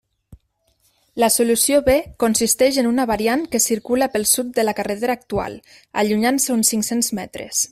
La 1.23 1.27
solució 1.35 1.81
B 1.89 1.97
consisteix 2.23 2.79
en 2.83 2.89
una 2.93 3.05
variant 3.11 3.43
que 3.53 3.63
circula 3.67 4.09
pel 4.15 4.27
sud 4.33 4.49
de 4.59 4.67
la 4.67 4.75
carretera 4.81 5.17
actual, 5.21 5.61
allunyant-se 6.05 6.57
uns 6.57 6.73
cinc-cents 6.75 7.13
metres. 7.21 7.63